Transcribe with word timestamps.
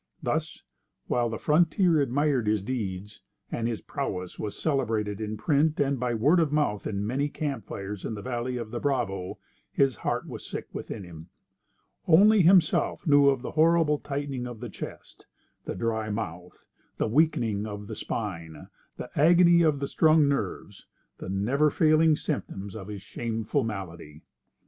Thus, 0.23 0.63
while 1.05 1.29
the 1.29 1.37
frontier 1.37 2.01
admired 2.01 2.47
his 2.47 2.63
deeds, 2.63 3.21
and 3.51 3.67
his 3.67 3.81
prowess 3.81 4.39
was 4.39 4.57
celebrated 4.59 5.21
in 5.21 5.37
print 5.37 5.79
and 5.79 5.99
by 5.99 6.15
word 6.15 6.39
of 6.39 6.51
mouth 6.51 6.87
in 6.87 7.05
many 7.05 7.29
camp 7.29 7.65
fires 7.67 8.03
in 8.03 8.15
the 8.15 8.23
valley 8.23 8.57
of 8.57 8.71
the 8.71 8.79
Bravo, 8.79 9.37
his 9.71 9.97
heart 9.97 10.27
was 10.27 10.43
sick 10.43 10.65
within 10.73 11.03
him. 11.03 11.29
Only 12.07 12.41
himself 12.41 13.05
knew 13.05 13.29
of 13.29 13.43
the 13.43 13.51
horrible 13.51 13.99
tightening 13.99 14.47
of 14.47 14.59
the 14.59 14.69
chest, 14.69 15.27
the 15.65 15.75
dry 15.75 16.09
mouth, 16.09 16.65
the 16.97 17.07
weakening 17.07 17.67
of 17.67 17.85
the 17.85 17.93
spine, 17.93 18.69
the 18.97 19.11
agony 19.15 19.61
of 19.61 19.77
the 19.79 19.87
strung 19.87 20.27
nerves—the 20.27 21.29
never 21.29 21.69
failing 21.69 22.15
symptoms 22.15 22.75
of 22.75 22.87
his 22.87 23.03
shameful 23.03 23.63
malady. 23.63 24.23